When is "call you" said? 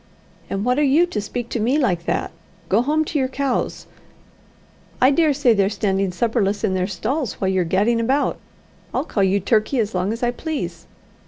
9.05-9.39